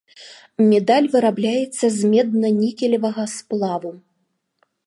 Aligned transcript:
Медаль 0.69 1.09
вырабляецца 1.15 1.85
з 1.97 2.09
медна-нікелевага 2.13 3.23
сплаву. 3.39 3.91